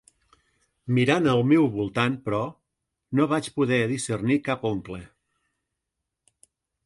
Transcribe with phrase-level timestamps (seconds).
[0.97, 2.39] Mirant al meu voltant, però,
[3.19, 5.03] no vaig poder discernir cap oncle.